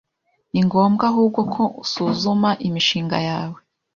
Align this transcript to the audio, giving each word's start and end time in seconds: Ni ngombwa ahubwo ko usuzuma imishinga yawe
Ni 0.51 0.61
ngombwa 0.67 1.03
ahubwo 1.11 1.39
ko 1.53 1.63
usuzuma 1.83 2.49
imishinga 2.67 3.17
yawe 3.29 3.59